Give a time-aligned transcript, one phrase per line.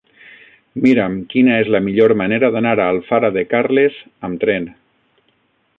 [0.85, 4.71] Mira'm quina és la millor manera d'anar a Alfara de Carles amb tren.